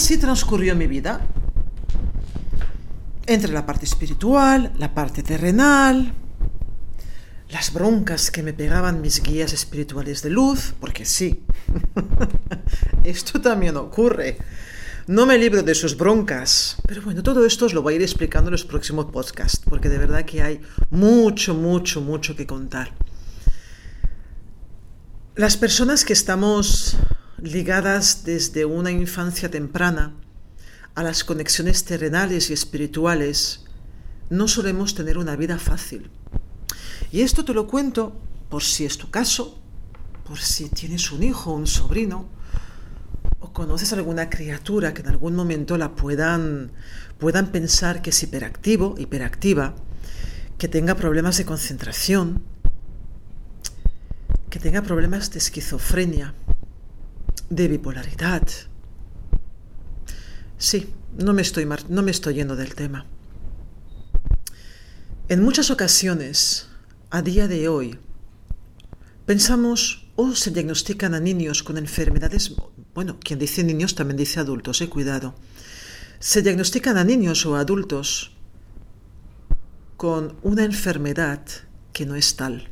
Así 0.00 0.16
transcurrió 0.16 0.74
mi 0.74 0.86
vida. 0.86 1.20
Entre 3.26 3.52
la 3.52 3.66
parte 3.66 3.84
espiritual, 3.84 4.72
la 4.78 4.94
parte 4.94 5.22
terrenal, 5.22 6.14
las 7.50 7.70
broncas 7.74 8.30
que 8.30 8.42
me 8.42 8.54
pegaban 8.54 9.02
mis 9.02 9.22
guías 9.22 9.52
espirituales 9.52 10.22
de 10.22 10.30
luz, 10.30 10.72
porque 10.80 11.04
sí, 11.04 11.44
esto 13.04 13.42
también 13.42 13.76
ocurre. 13.76 14.38
No 15.06 15.26
me 15.26 15.36
libro 15.36 15.62
de 15.62 15.74
sus 15.74 15.98
broncas, 15.98 16.76
pero 16.86 17.02
bueno, 17.02 17.22
todo 17.22 17.44
esto 17.44 17.66
os 17.66 17.74
lo 17.74 17.82
voy 17.82 17.92
a 17.92 17.96
ir 17.96 18.02
explicando 18.02 18.48
en 18.48 18.52
los 18.52 18.64
próximos 18.64 19.04
podcasts, 19.12 19.60
porque 19.68 19.90
de 19.90 19.98
verdad 19.98 20.24
que 20.24 20.40
hay 20.40 20.62
mucho, 20.88 21.54
mucho, 21.54 22.00
mucho 22.00 22.34
que 22.34 22.46
contar. 22.46 22.94
Las 25.36 25.58
personas 25.58 26.06
que 26.06 26.14
estamos 26.14 26.96
ligadas 27.42 28.24
desde 28.24 28.64
una 28.64 28.90
infancia 28.90 29.50
temprana 29.50 30.14
a 30.94 31.02
las 31.02 31.24
conexiones 31.24 31.84
terrenales 31.84 32.50
y 32.50 32.52
espirituales, 32.52 33.64
no 34.28 34.48
solemos 34.48 34.94
tener 34.94 35.18
una 35.18 35.36
vida 35.36 35.58
fácil. 35.58 36.10
Y 37.12 37.22
esto 37.22 37.44
te 37.44 37.54
lo 37.54 37.66
cuento 37.66 38.16
por 38.48 38.62
si 38.62 38.84
es 38.84 38.98
tu 38.98 39.10
caso, 39.10 39.60
por 40.26 40.38
si 40.38 40.68
tienes 40.68 41.10
un 41.12 41.22
hijo, 41.22 41.52
un 41.52 41.66
sobrino, 41.66 42.28
o 43.40 43.52
conoces 43.52 43.92
alguna 43.92 44.28
criatura 44.28 44.92
que 44.92 45.02
en 45.02 45.08
algún 45.08 45.34
momento 45.34 45.76
la 45.78 45.94
puedan, 45.94 46.72
puedan 47.18 47.50
pensar 47.50 48.02
que 48.02 48.10
es 48.10 48.22
hiperactivo, 48.22 48.94
hiperactiva, 48.98 49.74
que 50.58 50.68
tenga 50.68 50.94
problemas 50.94 51.38
de 51.38 51.46
concentración, 51.46 52.42
que 54.50 54.58
tenga 54.58 54.82
problemas 54.82 55.30
de 55.30 55.38
esquizofrenia, 55.38 56.34
de 57.50 57.68
bipolaridad. 57.68 58.42
Sí, 60.56 60.92
no 61.18 61.32
me 61.32 61.42
estoy, 61.42 61.68
no 61.88 62.02
me 62.02 62.10
estoy 62.10 62.34
yendo 62.34 62.56
del 62.56 62.74
tema. 62.74 63.06
En 65.28 65.42
muchas 65.42 65.70
ocasiones, 65.70 66.68
a 67.10 67.22
día 67.22 67.48
de 67.48 67.68
hoy, 67.68 67.98
pensamos 69.26 70.08
o 70.16 70.34
se 70.34 70.50
diagnostican 70.50 71.14
a 71.14 71.20
niños 71.20 71.62
con 71.62 71.76
enfermedades, 71.76 72.54
bueno, 72.94 73.18
quien 73.20 73.38
dice 73.38 73.64
niños 73.64 73.94
también 73.94 74.16
dice 74.16 74.40
adultos, 74.40 74.80
eh, 74.80 74.88
cuidado. 74.88 75.34
Se 76.18 76.42
diagnostican 76.42 76.96
a 76.98 77.04
niños 77.04 77.46
o 77.46 77.56
adultos 77.56 78.32
con 79.96 80.36
una 80.42 80.64
enfermedad 80.64 81.42
que 81.92 82.06
no 82.06 82.14
es 82.14 82.36
tal. 82.36 82.70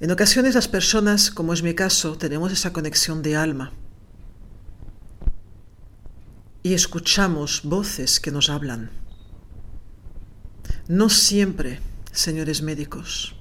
En 0.00 0.10
ocasiones 0.10 0.54
las 0.54 0.66
personas, 0.66 1.30
como 1.30 1.52
es 1.52 1.62
mi 1.62 1.74
caso, 1.74 2.16
tenemos 2.16 2.50
esa 2.52 2.72
conexión 2.72 3.20
de 3.20 3.36
alma 3.36 3.70
y 6.62 6.72
escuchamos 6.72 7.60
voces 7.64 8.18
que 8.18 8.30
nos 8.30 8.48
hablan. 8.48 8.90
No 10.88 11.10
siempre, 11.10 11.80
señores 12.12 12.62
médicos, 12.62 13.36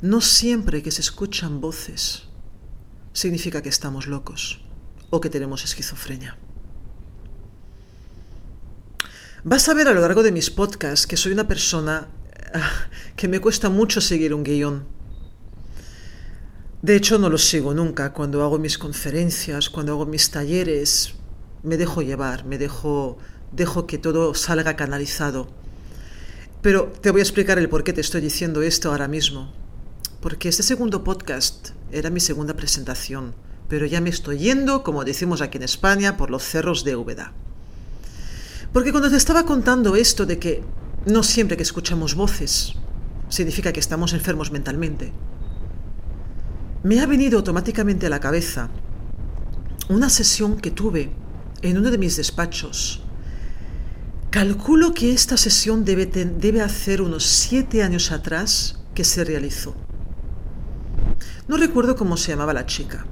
no 0.00 0.20
siempre 0.20 0.84
que 0.84 0.92
se 0.92 1.00
escuchan 1.00 1.60
voces 1.60 2.28
significa 3.12 3.60
que 3.60 3.68
estamos 3.68 4.06
locos 4.06 4.60
o 5.10 5.20
que 5.20 5.30
tenemos 5.30 5.64
esquizofrenia. 5.64 6.38
Vas 9.42 9.68
a 9.68 9.74
ver 9.74 9.88
a 9.88 9.92
lo 9.92 10.00
largo 10.00 10.22
de 10.22 10.30
mis 10.30 10.48
podcasts 10.48 11.08
que 11.08 11.16
soy 11.16 11.32
una 11.32 11.48
persona 11.48 12.06
ah, 12.54 12.86
que 13.16 13.26
me 13.26 13.40
cuesta 13.40 13.68
mucho 13.68 14.00
seguir 14.00 14.32
un 14.32 14.44
guion 14.44 15.01
de 16.82 16.96
hecho, 16.96 17.18
no 17.18 17.30
lo 17.30 17.38
sigo 17.38 17.74
nunca. 17.74 18.12
Cuando 18.12 18.42
hago 18.42 18.58
mis 18.58 18.76
conferencias, 18.76 19.70
cuando 19.70 19.92
hago 19.92 20.04
mis 20.04 20.30
talleres, 20.30 21.14
me 21.62 21.76
dejo 21.76 22.02
llevar, 22.02 22.44
me 22.44 22.58
dejo, 22.58 23.18
dejo 23.52 23.86
que 23.86 23.98
todo 23.98 24.34
salga 24.34 24.74
canalizado. 24.74 25.48
Pero 26.60 26.92
te 27.00 27.12
voy 27.12 27.20
a 27.20 27.22
explicar 27.22 27.58
el 27.58 27.68
por 27.68 27.84
qué 27.84 27.92
te 27.92 28.00
estoy 28.00 28.20
diciendo 28.20 28.62
esto 28.62 28.90
ahora 28.90 29.06
mismo. 29.06 29.52
Porque 30.20 30.48
este 30.48 30.64
segundo 30.64 31.04
podcast 31.04 31.70
era 31.92 32.10
mi 32.10 32.18
segunda 32.18 32.54
presentación, 32.54 33.34
pero 33.68 33.86
ya 33.86 34.00
me 34.00 34.10
estoy 34.10 34.38
yendo, 34.38 34.82
como 34.82 35.04
decimos 35.04 35.40
aquí 35.40 35.58
en 35.58 35.64
España, 35.64 36.16
por 36.16 36.30
los 36.30 36.42
cerros 36.42 36.84
de 36.84 36.96
Úbeda. 36.96 37.32
Porque 38.72 38.90
cuando 38.90 39.10
te 39.10 39.16
estaba 39.16 39.44
contando 39.44 39.94
esto 39.94 40.26
de 40.26 40.38
que 40.38 40.62
no 41.06 41.22
siempre 41.22 41.56
que 41.56 41.62
escuchamos 41.62 42.14
voces 42.14 42.74
significa 43.28 43.72
que 43.72 43.80
estamos 43.80 44.12
enfermos 44.12 44.50
mentalmente, 44.50 45.12
me 46.82 47.00
ha 47.00 47.06
venido 47.06 47.38
automáticamente 47.38 48.06
a 48.06 48.10
la 48.10 48.20
cabeza 48.20 48.68
una 49.88 50.08
sesión 50.10 50.56
que 50.56 50.70
tuve 50.70 51.12
en 51.62 51.78
uno 51.78 51.90
de 51.90 51.98
mis 51.98 52.16
despachos. 52.16 53.02
Calculo 54.30 54.94
que 54.94 55.12
esta 55.12 55.36
sesión 55.36 55.84
debe, 55.84 56.06
debe 56.06 56.62
hacer 56.62 57.02
unos 57.02 57.24
siete 57.24 57.82
años 57.82 58.10
atrás 58.10 58.80
que 58.94 59.04
se 59.04 59.24
realizó. 59.24 59.74
No 61.46 61.56
recuerdo 61.56 61.96
cómo 61.96 62.16
se 62.16 62.32
llamaba 62.32 62.54
la 62.54 62.66
chica. 62.66 63.04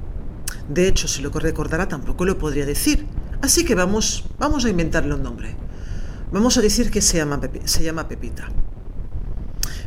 De 0.69 0.89
hecho, 0.89 1.07
si 1.09 1.21
lo 1.23 1.31
recordara 1.31 1.89
tampoco 1.89 2.25
lo 2.25 2.39
podría 2.39 2.65
decir. 2.65 3.07
Así 3.43 3.65
que 3.65 3.75
vamos, 3.75 4.25
vamos 4.39 4.65
a 4.65 4.71
inventarle 4.71 5.15
un 5.15 5.23
nombre. 5.23 5.55
Vamos 6.33 6.57
a 6.57 6.61
decir 6.61 6.91
que 6.91 7.03
se 7.03 7.19
llama, 7.19 7.41
se 7.65 7.83
llama 7.83 8.09
Pepita. 8.09 8.49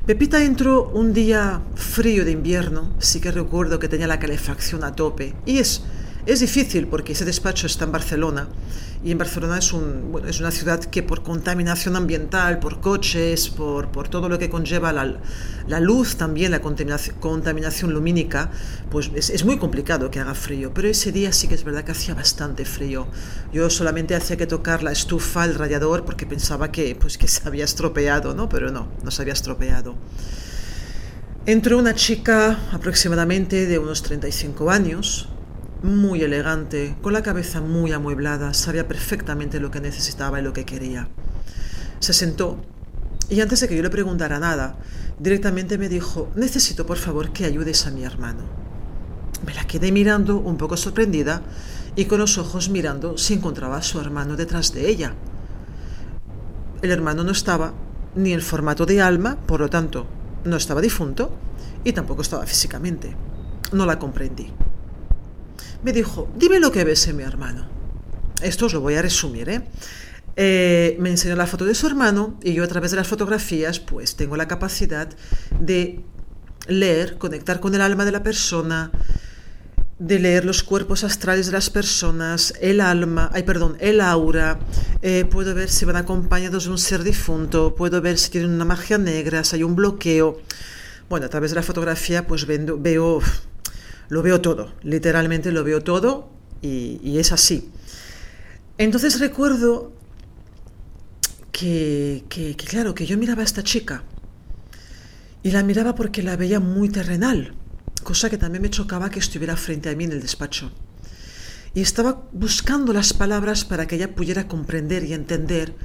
Pepita 0.06 0.44
entró 0.44 0.90
un 0.90 1.14
día 1.14 1.62
frío 1.76 2.26
de 2.26 2.32
invierno, 2.32 2.92
sí 3.00 3.22
que 3.22 3.32
recuerdo 3.32 3.80
que 3.80 3.88
tenía 3.88 4.06
la 4.06 4.20
calefacción 4.20 4.84
a 4.84 4.98
tope, 4.98 5.34
y 5.46 5.60
es, 5.60 5.86
es 6.26 6.40
difícil 6.40 6.88
porque 6.88 7.14
ese 7.14 7.26
despacho 7.26 7.68
está 7.68 7.86
en 7.86 7.92
Barcelona 7.92 8.48
y 9.04 9.12
en 9.12 9.18
Barcelona 9.18 9.58
es, 9.58 9.74
una 9.74 10.52
ciudad 10.52 10.80
que 10.80 11.04
por 11.04 11.24
contaminación 11.24 11.98
ambiental, 11.98 12.60
por 12.60 12.80
coches, 12.80 13.50
por, 13.50 13.90
todo 14.08 14.30
lo 14.30 14.40
que 14.40 14.50
conlleva 14.50 14.94
la, 14.94 15.80
luz 15.82 16.16
también, 16.16 16.52
la 16.52 16.62
contaminación, 16.62 17.18
contaminación 17.20 17.92
lumínica, 17.92 18.50
pues 18.90 19.12
es, 19.14 19.30
es, 19.30 19.44
muy 19.44 19.58
complicado 19.58 20.10
que 20.10 20.22
haga 20.22 20.34
frío. 20.34 20.74
Pero 20.74 20.88
ese 20.88 21.12
día 21.12 21.34
sí 21.34 21.50
que 21.50 21.56
es 21.56 21.66
verdad 21.66 21.84
que 21.84 21.92
hacía 21.92 22.14
bastante 22.16 22.64
frío. 22.64 23.08
Yo 23.52 23.70
solamente 23.70 24.16
hacía 24.16 24.38
que 24.38 24.48
tocar 24.48 24.84
la 24.84 24.94
estufa, 24.94 25.44
el 25.44 25.56
radiador, 25.56 26.06
porque 26.06 26.26
pensaba 26.26 26.72
que, 26.72 26.96
pues, 26.96 27.18
que 27.18 27.28
se 27.28 27.46
había 27.46 27.66
estropeado, 27.66 28.34
¿no? 28.34 28.48
Pero 28.48 28.72
no, 28.72 28.88
no 29.04 29.12
se 29.12 29.22
había 29.22 29.34
estropeado. 29.34 29.96
Entró 31.46 31.78
una 31.78 31.94
chica 31.94 32.58
aproximadamente 32.72 33.66
de 33.66 33.78
unos 33.80 34.02
35 34.02 34.72
años, 34.72 35.28
muy 35.84 36.22
elegante, 36.22 36.96
con 37.02 37.12
la 37.12 37.22
cabeza 37.22 37.60
muy 37.60 37.92
amueblada, 37.92 38.54
sabía 38.54 38.88
perfectamente 38.88 39.60
lo 39.60 39.70
que 39.70 39.82
necesitaba 39.82 40.40
y 40.40 40.44
lo 40.44 40.54
que 40.54 40.64
quería. 40.64 41.10
Se 42.00 42.14
sentó 42.14 42.58
y 43.30 43.42
antes 43.42 43.60
de 43.60 43.68
que 43.68 43.76
yo 43.76 43.84
le 43.84 43.90
preguntara 43.90 44.40
nada, 44.40 44.78
directamente 45.20 45.78
me 45.78 45.90
dijo, 45.90 46.32
necesito 46.36 46.86
por 46.86 46.98
favor 46.98 47.32
que 47.34 47.46
ayudes 47.46 47.86
a 47.86 47.92
mi 47.92 48.04
hermano. 48.04 48.44
Me 49.46 49.54
la 49.54 49.68
quedé 49.68 49.92
mirando 49.92 50.38
un 50.38 50.56
poco 50.56 50.78
sorprendida 50.78 51.42
y 51.98 52.06
con 52.06 52.20
los 52.20 52.38
ojos 52.38 52.70
mirando 52.70 53.18
si 53.18 53.34
encontraba 53.34 53.78
a 53.78 53.84
su 53.84 54.00
hermano 54.00 54.38
detrás 54.38 54.74
de 54.74 54.90
ella. 54.90 55.14
El 56.82 56.92
hermano 56.92 57.26
no 57.26 57.32
estaba 57.32 57.74
ni 58.16 58.32
en 58.32 58.42
formato 58.42 58.86
de 58.86 59.02
alma, 59.02 59.38
por 59.46 59.60
lo 59.60 59.70
tanto, 59.70 60.08
no 60.46 60.56
estaba 60.56 60.80
difunto 60.80 61.36
y 61.84 61.92
tampoco 61.92 62.22
estaba 62.22 62.46
físicamente. 62.46 63.16
No 63.74 63.86
la 63.86 64.00
comprendí 64.00 64.54
me 65.84 65.94
dijo, 65.94 66.30
dime 66.36 66.60
lo 66.60 66.72
que 66.72 66.84
ves 66.84 67.08
en 67.08 67.18
mi 67.18 67.24
hermano. 67.24 67.68
Esto 68.42 68.66
os 68.66 68.74
lo 68.74 68.82
voy 68.82 68.96
a 68.96 69.02
resumir, 69.02 69.50
¿eh? 69.50 69.62
eh, 70.36 70.96
me 71.00 71.10
enseñó 71.10 71.36
la 71.36 71.48
foto 71.48 71.66
de 71.66 71.76
su 71.76 71.88
hermano 71.88 72.40
y 72.44 72.54
yo 72.54 72.64
a 72.64 72.68
través 72.68 72.92
de 72.92 72.98
las 72.98 73.08
fotografías 73.08 73.80
pues 73.80 74.16
tengo 74.16 74.36
la 74.36 74.48
capacidad 74.48 75.10
de 75.60 76.00
leer, 76.68 77.18
conectar 77.18 77.60
con 77.60 77.76
el 77.76 77.82
alma 77.82 78.06
de 78.06 78.12
la 78.12 78.24
persona, 78.24 78.92
de 80.00 80.20
leer 80.20 80.44
los 80.44 80.64
cuerpos 80.64 81.04
astrales 81.04 81.46
de 81.46 81.52
las 81.52 81.70
personas, 81.70 82.54
el 82.62 82.82
alma, 82.82 83.30
ay 83.34 83.44
perdón, 83.44 83.78
el 83.80 84.02
aura, 84.02 84.60
eh, 85.02 85.26
puedo 85.30 85.54
ver 85.54 85.70
si 85.70 85.86
van 85.86 85.98
acompañados 85.98 86.66
de 86.66 86.72
un 86.72 86.80
ser 86.80 87.04
difunto, 87.04 87.76
puedo 87.76 88.02
ver 88.02 88.18
si 88.18 88.32
tienen 88.32 88.52
una 88.52 88.66
magia 88.66 88.98
negra, 88.98 89.44
si 89.44 89.58
hay 89.58 89.64
un 89.64 89.76
bloqueo. 89.76 90.42
Bueno, 91.10 91.28
a 91.28 91.30
través 91.30 91.52
de 91.52 91.56
la 91.56 91.64
fotografía 91.64 92.26
pues 92.26 92.48
veo, 92.48 92.78
veo 92.80 93.22
lo 94.10 94.22
veo 94.22 94.42
todo, 94.42 94.74
literalmente 94.84 95.52
lo 95.52 95.64
veo 95.64 95.82
todo 95.82 96.30
y, 96.62 97.18
es 97.18 97.32
así. 97.32 97.70
Entonces 98.78 99.20
recuerdo 99.20 99.94
que, 101.52 102.24
claro, 102.68 102.96
que 102.96 103.06
yo 103.06 103.18
miraba 103.18 103.42
a 103.42 103.46
esta 103.46 103.64
chica 103.64 104.04
y 105.44 105.52
la 105.52 105.64
miraba 105.64 105.96
porque 105.96 106.24
la 106.24 106.36
veía 106.36 106.60
muy 106.60 106.90
terrenal, 106.90 107.54
cosa 108.04 108.30
que 108.30 108.38
también 108.38 108.62
me 108.62 108.70
chocaba 108.70 109.10
que 109.10 109.20
estuviera 109.20 109.56
frente 109.58 109.90
a 109.90 109.96
mí 109.96 110.06
en 110.06 110.14
el 110.14 110.22
despacho. 110.22 110.72
Y 111.76 111.82
estaba 111.82 112.24
buscando 112.32 112.94
las 112.94 113.14
palabras 113.14 113.66
para 113.66 113.88
que 113.88 113.96
ella 113.96 114.14
pudiera 114.14 114.48
comprender 114.48 115.04
y 115.04 115.14
entender 115.14 115.76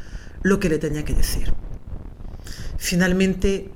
lo 0.43 0.61
que 0.61 0.69
le 0.69 0.79
tenía 0.79 1.05
que 1.05 1.15
decir. 1.15 1.53
Finalmente, 2.77 3.73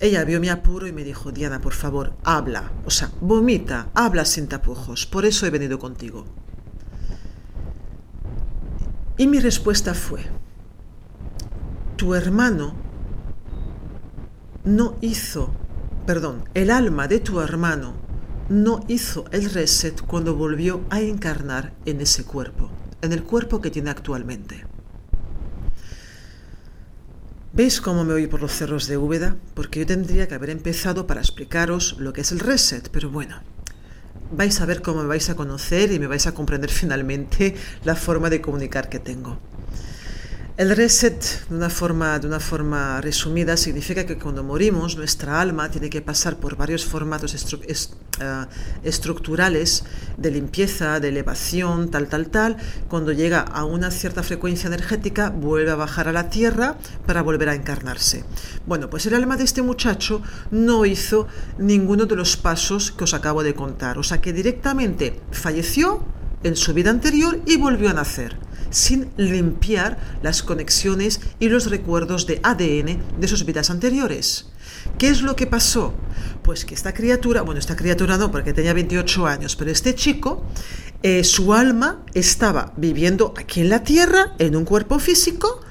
ella 0.00 0.24
vio 0.24 0.40
mi 0.40 0.48
apuro 0.48 0.86
y 0.86 0.92
me 0.92 1.04
dijo, 1.04 1.32
Diana, 1.32 1.60
por 1.60 1.72
favor, 1.72 2.14
habla, 2.22 2.70
o 2.84 2.90
sea, 2.90 3.10
vomita, 3.20 3.88
habla 3.94 4.24
sin 4.24 4.46
tapujos, 4.46 5.06
por 5.06 5.24
eso 5.24 5.46
he 5.46 5.50
venido 5.50 5.78
contigo. 5.78 6.26
Y 9.16 9.26
mi 9.26 9.40
respuesta 9.40 9.94
fue, 9.94 10.20
tu 11.96 12.14
hermano 12.14 12.74
no 14.64 14.96
hizo, 15.00 15.50
perdón, 16.06 16.44
el 16.52 16.70
alma 16.70 17.08
de 17.08 17.20
tu 17.20 17.40
hermano 17.40 17.94
no 18.50 18.84
hizo 18.88 19.24
el 19.30 19.50
reset 19.50 20.02
cuando 20.02 20.36
volvió 20.36 20.82
a 20.90 21.00
encarnar 21.00 21.72
en 21.86 22.00
ese 22.02 22.24
cuerpo, 22.24 22.70
en 23.00 23.12
el 23.12 23.22
cuerpo 23.22 23.60
que 23.62 23.70
tiene 23.70 23.90
actualmente. 23.90 24.66
¿Veis 27.56 27.80
cómo 27.80 28.04
me 28.04 28.12
oí 28.12 28.26
por 28.26 28.42
los 28.42 28.52
cerros 28.52 28.86
de 28.86 28.98
Úbeda? 28.98 29.34
Porque 29.54 29.80
yo 29.80 29.86
tendría 29.86 30.28
que 30.28 30.34
haber 30.34 30.50
empezado 30.50 31.06
para 31.06 31.22
explicaros 31.22 31.96
lo 31.98 32.12
que 32.12 32.20
es 32.20 32.30
el 32.30 32.38
reset, 32.38 32.90
pero 32.90 33.08
bueno, 33.08 33.40
vais 34.30 34.60
a 34.60 34.66
ver 34.66 34.82
cómo 34.82 35.00
me 35.00 35.08
vais 35.08 35.30
a 35.30 35.36
conocer 35.36 35.90
y 35.90 35.98
me 35.98 36.06
vais 36.06 36.26
a 36.26 36.34
comprender 36.34 36.68
finalmente 36.82 37.56
la 37.82 37.96
forma 37.96 38.28
de 38.28 38.42
comunicar 38.42 38.90
que 38.90 38.98
tengo. 38.98 39.38
El 40.58 40.76
reset, 40.76 41.48
de 41.48 41.56
una, 41.56 41.70
forma, 41.70 42.18
de 42.18 42.26
una 42.26 42.40
forma 42.40 43.00
resumida, 43.00 43.56
significa 43.56 44.04
que 44.04 44.18
cuando 44.18 44.42
morimos, 44.42 44.98
nuestra 44.98 45.40
alma 45.40 45.70
tiene 45.70 45.88
que 45.88 46.02
pasar 46.02 46.36
por 46.36 46.56
varios 46.56 46.84
formatos 46.84 47.32
uh, 48.20 48.46
estructurales 48.84 49.84
de 50.16 50.30
limpieza, 50.30 51.00
de 51.00 51.08
elevación, 51.08 51.90
tal, 51.90 52.08
tal, 52.08 52.28
tal. 52.28 52.56
Cuando 52.88 53.12
llega 53.12 53.40
a 53.40 53.64
una 53.64 53.90
cierta 53.90 54.22
frecuencia 54.22 54.68
energética, 54.68 55.30
vuelve 55.30 55.70
a 55.70 55.76
bajar 55.76 56.08
a 56.08 56.12
la 56.12 56.30
tierra 56.30 56.76
para 57.06 57.22
volver 57.22 57.48
a 57.48 57.54
encarnarse. 57.54 58.24
Bueno, 58.66 58.90
pues 58.90 59.06
el 59.06 59.14
alma 59.14 59.36
de 59.36 59.44
este 59.44 59.62
muchacho 59.62 60.22
no 60.50 60.84
hizo 60.84 61.26
ninguno 61.58 62.06
de 62.06 62.16
los 62.16 62.36
pasos 62.36 62.92
que 62.92 63.04
os 63.04 63.14
acabo 63.14 63.42
de 63.42 63.54
contar. 63.54 63.98
O 63.98 64.02
sea 64.02 64.20
que 64.20 64.32
directamente 64.32 65.20
falleció 65.30 66.04
en 66.42 66.56
su 66.56 66.74
vida 66.74 66.90
anterior 66.90 67.40
y 67.46 67.56
volvió 67.56 67.90
a 67.90 67.94
nacer 67.94 68.45
sin 68.76 69.08
limpiar 69.16 69.96
las 70.22 70.42
conexiones 70.42 71.20
y 71.40 71.48
los 71.48 71.70
recuerdos 71.70 72.26
de 72.26 72.40
ADN 72.42 73.00
de 73.18 73.26
sus 73.28 73.46
vidas 73.46 73.70
anteriores. 73.70 74.50
¿Qué 74.98 75.08
es 75.08 75.22
lo 75.22 75.34
que 75.34 75.46
pasó? 75.46 75.94
Pues 76.42 76.66
que 76.66 76.74
esta 76.74 76.92
criatura, 76.92 77.40
bueno, 77.40 77.58
esta 77.58 77.74
criatura 77.74 78.18
no, 78.18 78.30
porque 78.30 78.52
tenía 78.52 78.74
28 78.74 79.26
años, 79.26 79.56
pero 79.56 79.70
este 79.70 79.94
chico, 79.94 80.44
eh, 81.02 81.24
su 81.24 81.54
alma 81.54 82.04
estaba 82.12 82.74
viviendo 82.76 83.32
aquí 83.38 83.62
en 83.62 83.70
la 83.70 83.82
Tierra, 83.82 84.34
en 84.38 84.54
un 84.54 84.66
cuerpo 84.66 84.98
físico, 84.98 85.62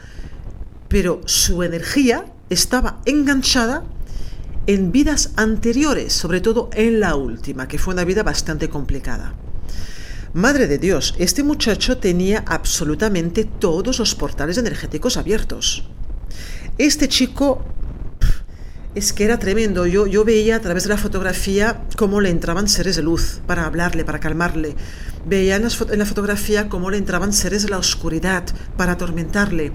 pero 0.88 1.22
su 1.26 1.62
energía 1.62 2.26
estaba 2.50 3.02
enganchada 3.06 3.84
en 4.66 4.92
vidas 4.92 5.34
anteriores, 5.36 6.12
sobre 6.12 6.42
todo 6.42 6.72
en 6.74 7.00
la 7.00 7.16
última, 7.16 7.68
que 7.68 7.78
fue 7.78 7.94
una 7.94 8.04
vida 8.04 8.24
bastante 8.24 8.68
complicada. 8.68 9.36
Madre 10.36 10.68
de 10.68 10.78
Dios, 10.80 11.16
este 11.18 11.44
muchacho 11.44 11.98
tenía 11.98 12.44
absolutamente 12.46 13.46
todos 13.46 14.00
los 14.00 14.16
portales 14.16 14.58
energéticos 14.58 15.16
abiertos. 15.16 15.88
Este 16.78 17.08
chico 17.08 17.64
es 18.96 19.14
que 19.14 19.24
era 19.24 19.40
tremendo. 19.40 19.86
Yo, 19.86 20.08
yo 20.08 20.26
veía 20.26 20.58
a 20.58 20.60
través 20.60 20.84
de 20.84 20.90
la 20.90 20.98
fotografía 20.98 21.84
cómo 21.96 22.20
le 22.20 22.32
entraban 22.32 22.68
seres 22.68 22.98
de 22.98 23.02
luz 23.02 23.40
para 23.48 23.66
hablarle, 23.66 24.04
para 24.04 24.20
calmarle. 24.20 24.76
Veía 25.26 25.56
en, 25.56 25.64
en 25.64 26.00
la 26.00 26.06
fotografía 26.06 26.68
cómo 26.68 26.92
le 26.92 26.98
entraban 26.98 27.32
seres 27.32 27.64
de 27.64 27.70
la 27.70 27.78
oscuridad 27.78 28.44
para 28.76 28.92
atormentarle 28.92 29.72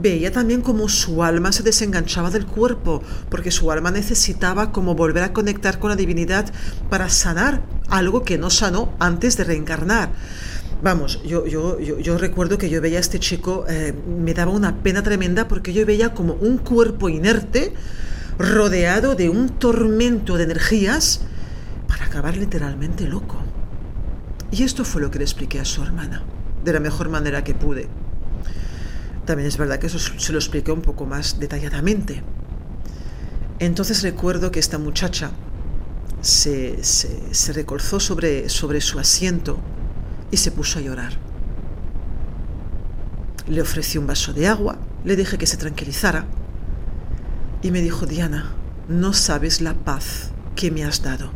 veía 0.00 0.32
también 0.32 0.62
como 0.62 0.88
su 0.88 1.22
alma 1.22 1.52
se 1.52 1.62
desenganchaba 1.62 2.30
del 2.30 2.46
cuerpo, 2.46 3.02
porque 3.28 3.50
su 3.50 3.70
alma 3.70 3.90
necesitaba 3.90 4.72
como 4.72 4.94
volver 4.94 5.22
a 5.22 5.32
conectar 5.32 5.78
con 5.78 5.90
la 5.90 5.96
divinidad 5.96 6.52
para 6.90 7.08
sanar 7.08 7.62
algo 7.88 8.22
que 8.22 8.38
no 8.38 8.50
sanó 8.50 8.94
antes 8.98 9.36
de 9.36 9.44
reencarnar. 9.44 10.10
Vamos, 10.82 11.22
yo, 11.24 11.46
yo, 11.46 11.80
yo, 11.80 11.98
yo 11.98 12.18
recuerdo 12.18 12.58
que 12.58 12.68
yo 12.68 12.80
veía 12.80 12.98
a 12.98 13.00
este 13.00 13.18
chico, 13.18 13.64
eh, 13.68 13.94
me 14.06 14.34
daba 14.34 14.52
una 14.52 14.82
pena 14.82 15.02
tremenda 15.02 15.48
porque 15.48 15.72
yo 15.72 15.86
veía 15.86 16.12
como 16.12 16.34
un 16.34 16.58
cuerpo 16.58 17.08
inerte 17.08 17.72
rodeado 18.38 19.14
de 19.14 19.30
un 19.30 19.48
tormento 19.48 20.36
de 20.36 20.44
energías 20.44 21.22
para 21.88 22.04
acabar 22.04 22.36
literalmente 22.36 23.08
loco. 23.08 23.38
Y 24.50 24.62
esto 24.62 24.84
fue 24.84 25.00
lo 25.00 25.10
que 25.10 25.18
le 25.18 25.24
expliqué 25.24 25.60
a 25.60 25.64
su 25.64 25.82
hermana, 25.82 26.22
de 26.64 26.72
la 26.72 26.80
mejor 26.80 27.08
manera 27.08 27.42
que 27.42 27.54
pude. 27.54 27.88
También 29.26 29.48
es 29.48 29.58
verdad 29.58 29.80
que 29.80 29.88
eso 29.88 29.98
se 29.98 30.32
lo 30.32 30.38
expliqué 30.38 30.70
un 30.70 30.82
poco 30.82 31.04
más 31.04 31.40
detalladamente. 31.40 32.22
Entonces 33.58 34.02
recuerdo 34.02 34.52
que 34.52 34.60
esta 34.60 34.78
muchacha 34.78 35.32
se, 36.20 36.82
se, 36.84 37.52
recolzó 37.52 37.98
sobre, 37.98 38.48
sobre 38.48 38.80
su 38.80 39.00
asiento 39.00 39.58
y 40.30 40.36
se 40.36 40.52
puso 40.52 40.78
a 40.78 40.82
llorar. 40.82 41.12
Le 43.48 43.60
ofrecí 43.60 43.98
un 43.98 44.06
vaso 44.06 44.32
de 44.32 44.46
agua, 44.46 44.78
le 45.04 45.16
dije 45.16 45.38
que 45.38 45.46
se 45.46 45.56
tranquilizara 45.56 46.24
y 47.62 47.72
me 47.72 47.80
dijo, 47.80 48.06
Diana, 48.06 48.52
no 48.88 49.12
sabes 49.12 49.60
la 49.60 49.74
paz 49.74 50.30
que 50.54 50.70
me 50.70 50.84
has 50.84 51.02
dado. 51.02 51.30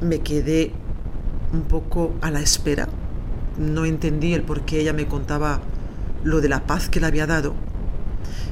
Me 0.00 0.20
quedé 0.20 0.72
un 1.52 1.62
poco 1.62 2.14
a 2.20 2.30
la 2.30 2.40
espera 2.40 2.88
no 3.58 3.84
entendí 3.84 4.34
el 4.34 4.42
por 4.42 4.64
qué 4.64 4.80
ella 4.80 4.92
me 4.92 5.06
contaba 5.06 5.60
lo 6.24 6.40
de 6.40 6.48
la 6.48 6.66
paz 6.66 6.88
que 6.88 7.00
le 7.00 7.06
había 7.06 7.26
dado. 7.26 7.54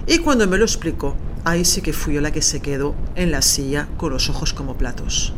Y 0.06 0.18
cuando 0.18 0.46
me 0.46 0.58
lo 0.58 0.64
explicó, 0.64 1.16
ahí 1.44 1.64
sí 1.64 1.80
que 1.80 1.92
fui 1.92 2.14
yo 2.14 2.20
la 2.20 2.32
que 2.32 2.42
se 2.42 2.60
quedó 2.60 2.94
en 3.14 3.30
la 3.30 3.42
silla 3.42 3.88
con 3.96 4.12
los 4.12 4.28
ojos 4.28 4.52
como 4.52 4.76
platos. 4.76 5.34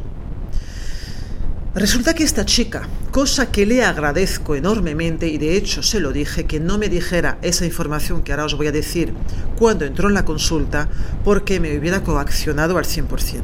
Resulta 1.76 2.14
que 2.14 2.25
esta 2.25 2.46
chica, 2.46 2.88
cosa 3.11 3.52
que 3.52 3.66
le 3.66 3.85
agradezco 3.85 4.54
enormemente 4.54 5.28
y 5.28 5.37
de 5.37 5.58
hecho 5.58 5.82
se 5.82 6.00
lo 6.00 6.11
dije, 6.11 6.46
que 6.46 6.58
no 6.58 6.78
me 6.78 6.88
dijera 6.88 7.38
esa 7.42 7.66
información 7.66 8.23
que 8.23 8.32
ahora 8.32 8.46
os 8.46 8.56
voy 8.56 8.66
a 8.68 8.73
decir 8.73 9.12
cuando 9.58 9.85
entró 9.85 10.08
en 10.08 10.14
la 10.14 10.25
consulta, 10.25 10.88
porque 11.23 11.61
me 11.61 11.76
hubiera 11.76 12.02
coaccionado 12.02 12.78
al 12.78 12.85
100%. 12.85 13.42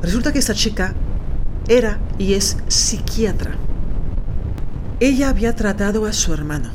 Resulta 0.00 0.32
que 0.32 0.38
esta 0.38 0.54
chica 0.54 0.94
era 1.68 2.00
y 2.18 2.32
es 2.32 2.56
psiquiatra. 2.68 3.58
Ella 5.04 5.28
había 5.28 5.54
tratado 5.54 6.06
a 6.06 6.14
su 6.14 6.32
hermano, 6.32 6.70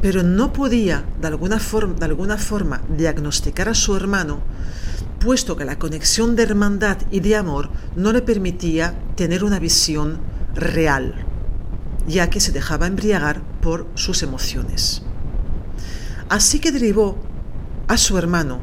pero 0.00 0.22
no 0.22 0.54
podía 0.54 1.04
de 1.20 1.26
alguna, 1.26 1.58
forma, 1.58 1.92
de 1.92 2.06
alguna 2.06 2.38
forma 2.38 2.80
diagnosticar 2.96 3.68
a 3.68 3.74
su 3.74 3.94
hermano, 3.94 4.38
puesto 5.20 5.54
que 5.54 5.66
la 5.66 5.78
conexión 5.78 6.34
de 6.34 6.44
hermandad 6.44 6.96
y 7.10 7.20
de 7.20 7.36
amor 7.36 7.68
no 7.94 8.10
le 8.10 8.22
permitía 8.22 8.94
tener 9.16 9.44
una 9.44 9.58
visión 9.58 10.20
real, 10.54 11.26
ya 12.08 12.30
que 12.30 12.40
se 12.40 12.52
dejaba 12.52 12.86
embriagar 12.86 13.42
por 13.60 13.86
sus 13.94 14.22
emociones. 14.22 15.02
Así 16.30 16.58
que 16.58 16.72
derivó 16.72 17.18
a 17.86 17.98
su 17.98 18.16
hermano 18.16 18.60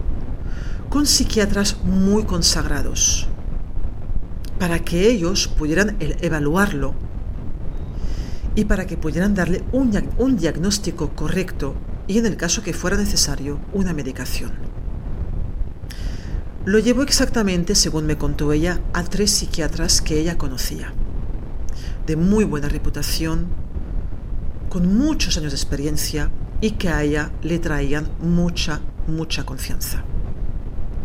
con 0.89 1.05
psiquiatras 1.05 1.77
muy 1.83 2.23
consagrados, 2.23 3.27
para 4.57 4.79
que 4.79 5.07
ellos 5.11 5.47
pudieran 5.47 5.95
evaluarlo 5.99 7.07
y 8.59 8.65
para 8.65 8.85
que 8.85 8.97
pudieran 8.97 9.35
darle 9.35 9.63
un, 9.71 9.91
un 10.17 10.35
diagnóstico 10.35 11.11
correcto 11.15 11.75
y 12.07 12.17
en 12.17 12.25
el 12.25 12.35
caso 12.35 12.61
que 12.61 12.73
fuera 12.73 12.97
necesario 12.97 13.57
una 13.71 13.93
medicación. 13.93 14.51
Lo 16.65 16.77
llevó 16.79 17.03
exactamente, 17.03 17.73
según 17.73 18.05
me 18.05 18.17
contó 18.17 18.51
ella, 18.51 18.81
a 18.91 19.03
tres 19.03 19.31
psiquiatras 19.31 20.01
que 20.01 20.19
ella 20.19 20.37
conocía, 20.37 20.93
de 22.05 22.17
muy 22.17 22.43
buena 22.43 22.67
reputación, 22.67 23.47
con 24.67 24.97
muchos 24.97 25.37
años 25.37 25.53
de 25.53 25.57
experiencia 25.57 26.29
y 26.59 26.71
que 26.71 26.89
a 26.89 27.01
ella 27.01 27.31
le 27.41 27.59
traían 27.59 28.09
mucha, 28.21 28.81
mucha 29.07 29.45
confianza. 29.45 30.03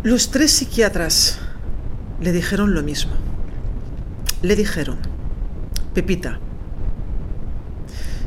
Los 0.02 0.32
tres 0.32 0.50
psiquiatras 0.50 1.38
le 2.20 2.32
dijeron 2.32 2.74
lo 2.74 2.82
mismo. 2.82 3.12
Le 4.42 4.56
dijeron, 4.56 4.98
Pepita, 5.94 6.40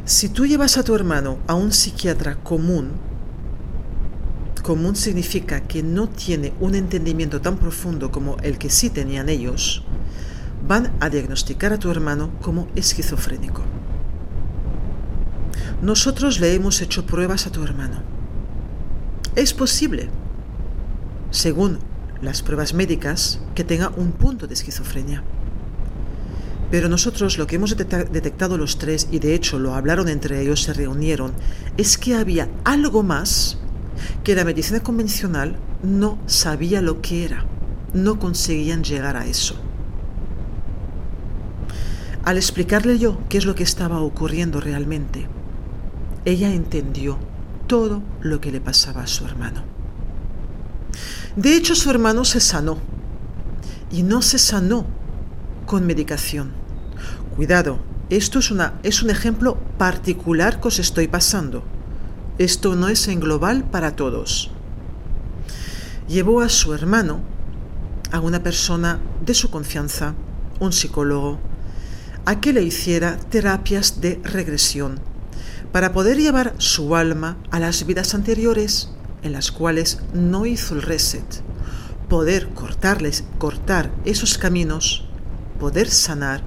si 0.07 0.29
tú 0.29 0.45
llevas 0.45 0.77
a 0.77 0.83
tu 0.83 0.95
hermano 0.95 1.37
a 1.47 1.55
un 1.55 1.73
psiquiatra 1.73 2.37
común, 2.37 2.91
común 4.63 4.95
significa 4.95 5.59
que 5.67 5.83
no 5.83 6.07
tiene 6.07 6.53
un 6.61 6.75
entendimiento 6.75 7.41
tan 7.41 7.57
profundo 7.57 8.09
como 8.09 8.37
el 8.37 8.57
que 8.57 8.69
sí 8.69 8.89
tenían 8.89 9.27
ellos, 9.27 9.83
van 10.65 10.95
a 11.01 11.09
diagnosticar 11.09 11.73
a 11.73 11.77
tu 11.77 11.91
hermano 11.91 12.31
como 12.41 12.69
esquizofrénico. 12.77 13.63
Nosotros 15.81 16.39
le 16.39 16.53
hemos 16.53 16.81
hecho 16.81 17.05
pruebas 17.05 17.45
a 17.45 17.51
tu 17.51 17.61
hermano. 17.65 18.01
Es 19.35 19.53
posible, 19.53 20.09
según 21.31 21.79
las 22.21 22.43
pruebas 22.43 22.73
médicas, 22.73 23.41
que 23.55 23.65
tenga 23.65 23.89
un 23.89 24.13
punto 24.13 24.47
de 24.47 24.53
esquizofrenia. 24.53 25.25
Pero 26.69 26.89
nosotros 26.89 27.37
lo 27.37 27.47
que 27.47 27.55
hemos 27.55 27.77
detectado 27.77 28.57
los 28.57 28.77
tres, 28.77 29.07
y 29.11 29.19
de 29.19 29.33
hecho 29.33 29.57
lo 29.57 29.75
hablaron 29.75 30.09
entre 30.09 30.41
ellos, 30.41 30.63
se 30.63 30.73
reunieron, 30.73 31.31
es 31.77 31.97
que 31.97 32.15
había 32.15 32.49
algo 32.65 33.03
más 33.03 33.57
que 34.23 34.35
la 34.35 34.43
medicina 34.43 34.81
convencional 34.81 35.57
no 35.81 36.19
sabía 36.25 36.81
lo 36.81 37.01
que 37.01 37.23
era. 37.23 37.45
No 37.93 38.19
conseguían 38.19 38.83
llegar 38.83 39.15
a 39.15 39.25
eso. 39.25 39.55
Al 42.25 42.35
explicarle 42.35 42.99
yo 42.99 43.19
qué 43.29 43.37
es 43.37 43.45
lo 43.45 43.55
que 43.55 43.63
estaba 43.63 44.01
ocurriendo 44.01 44.59
realmente, 44.59 45.27
ella 46.25 46.53
entendió 46.53 47.17
todo 47.67 48.01
lo 48.21 48.41
que 48.41 48.51
le 48.51 48.59
pasaba 48.59 49.03
a 49.03 49.07
su 49.07 49.25
hermano. 49.25 49.63
De 51.37 51.55
hecho, 51.55 51.75
su 51.75 51.89
hermano 51.89 52.25
se 52.25 52.41
sanó. 52.41 52.79
Y 53.89 54.03
no 54.03 54.21
se 54.21 54.37
sanó 54.37 54.85
con 55.67 55.85
medicación. 55.85 56.53
Cuidado, 57.35 57.77
esto 58.09 58.39
es, 58.39 58.49
una, 58.49 58.79
es 58.81 59.03
un 59.03 59.11
ejemplo 59.11 59.59
particular 59.77 60.59
que 60.59 60.69
os 60.69 60.79
estoy 60.79 61.07
pasando. 61.07 61.63
Esto 62.39 62.75
no 62.75 62.87
es 62.87 63.07
en 63.07 63.19
global 63.19 63.63
para 63.69 63.95
todos. 63.95 64.49
Llevó 66.07 66.41
a 66.41 66.49
su 66.49 66.73
hermano, 66.73 67.19
a 68.11 68.19
una 68.21 68.41
persona 68.41 68.99
de 69.23 69.35
su 69.35 69.51
confianza, 69.51 70.15
un 70.59 70.73
psicólogo, 70.73 71.39
a 72.25 72.39
que 72.41 72.53
le 72.53 72.63
hiciera 72.63 73.17
terapias 73.17 74.01
de 74.01 74.19
regresión 74.23 74.99
para 75.71 75.93
poder 75.93 76.17
llevar 76.17 76.55
su 76.57 76.95
alma 76.95 77.37
a 77.51 77.59
las 77.59 77.85
vidas 77.85 78.15
anteriores 78.15 78.89
en 79.21 79.33
las 79.33 79.51
cuales 79.51 79.99
no 80.13 80.45
hizo 80.45 80.75
el 80.75 80.81
reset, 80.81 81.43
poder 82.07 82.49
cortarles, 82.49 83.25
cortar 83.37 83.91
esos 84.05 84.37
caminos, 84.37 85.06
poder 85.59 85.89
sanar 85.89 86.41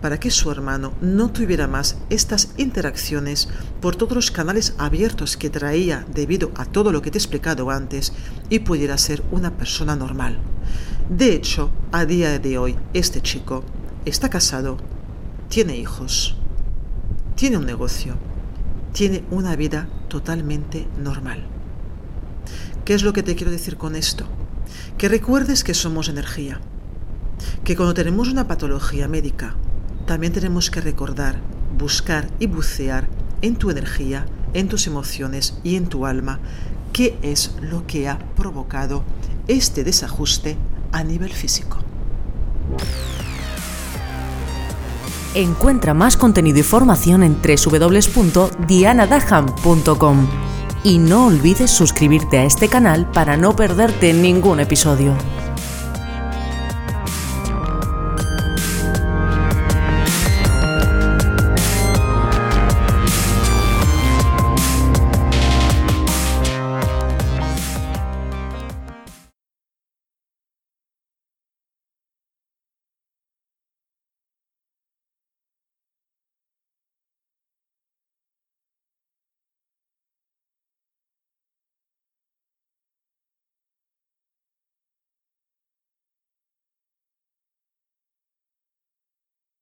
para 0.00 0.20
que 0.20 0.30
su 0.30 0.50
hermano 0.50 0.92
no 1.00 1.30
tuviera 1.30 1.66
más 1.66 1.96
estas 2.10 2.50
interacciones 2.58 3.48
por 3.80 3.96
todos 3.96 4.14
los 4.14 4.30
canales 4.30 4.74
abiertos 4.78 5.36
que 5.36 5.50
traía 5.50 6.06
debido 6.12 6.52
a 6.54 6.64
todo 6.64 6.92
lo 6.92 7.02
que 7.02 7.10
te 7.10 7.18
he 7.18 7.20
explicado 7.20 7.70
antes 7.70 8.12
y 8.50 8.60
pudiera 8.60 8.98
ser 8.98 9.22
una 9.30 9.56
persona 9.56 9.96
normal. 9.96 10.38
De 11.08 11.32
hecho, 11.32 11.70
a 11.92 12.04
día 12.04 12.38
de 12.38 12.58
hoy, 12.58 12.76
este 12.92 13.20
chico 13.20 13.64
está 14.04 14.28
casado, 14.28 14.76
tiene 15.48 15.76
hijos 15.76 16.36
tiene 17.36 17.58
un 17.58 17.66
negocio, 17.66 18.16
tiene 18.92 19.22
una 19.30 19.54
vida 19.56 19.88
totalmente 20.08 20.88
normal. 20.98 21.46
¿Qué 22.84 22.94
es 22.94 23.02
lo 23.02 23.12
que 23.12 23.22
te 23.22 23.36
quiero 23.36 23.52
decir 23.52 23.76
con 23.76 23.94
esto? 23.94 24.24
Que 24.96 25.08
recuerdes 25.08 25.62
que 25.62 25.74
somos 25.74 26.08
energía, 26.08 26.60
que 27.64 27.76
cuando 27.76 27.94
tenemos 27.94 28.28
una 28.28 28.46
patología 28.46 29.08
médica, 29.08 29.56
también 30.06 30.32
tenemos 30.32 30.70
que 30.70 30.80
recordar, 30.80 31.40
buscar 31.76 32.28
y 32.38 32.46
bucear 32.46 33.08
en 33.42 33.56
tu 33.56 33.70
energía, 33.70 34.24
en 34.54 34.68
tus 34.68 34.86
emociones 34.86 35.58
y 35.62 35.76
en 35.76 35.86
tu 35.86 36.06
alma 36.06 36.40
qué 36.92 37.18
es 37.22 37.52
lo 37.60 37.86
que 37.86 38.08
ha 38.08 38.18
provocado 38.36 39.04
este 39.48 39.84
desajuste 39.84 40.56
a 40.92 41.04
nivel 41.04 41.30
físico. 41.32 41.76
Encuentra 45.34 45.92
más 45.92 46.16
contenido 46.16 46.60
y 46.60 46.62
formación 46.62 47.22
en 47.22 47.36
www.dianadaham.com 47.42 50.26
y 50.82 50.96
no 50.98 51.26
olvides 51.26 51.70
suscribirte 51.70 52.38
a 52.38 52.44
este 52.44 52.68
canal 52.68 53.10
para 53.10 53.36
no 53.36 53.54
perderte 53.54 54.14
ningún 54.14 54.60
episodio. 54.60 55.14